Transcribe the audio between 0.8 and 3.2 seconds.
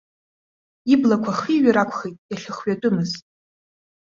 Иблақәа хиҩар акәхеит иахьыхҩатәымыз.